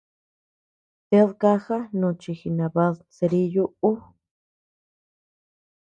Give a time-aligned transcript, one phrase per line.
[1.09, 3.91] ¡Ted kaja nochi jinabad kerillo ú!